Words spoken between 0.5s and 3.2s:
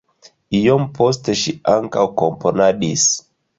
Iom poste ŝi ankaŭ komponadis.